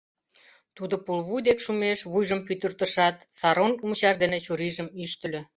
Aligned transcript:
—тудо 0.75 0.95
пулвуй 1.05 1.41
дек 1.47 1.57
шумеш 1.65 1.99
вуйжым 2.11 2.39
пӱтыртышат, 2.47 3.15
саронг 3.39 3.77
мучаш 3.87 4.15
дене 4.23 4.37
чурийжым 4.45 4.87
ӱштыльӧ. 5.03 5.41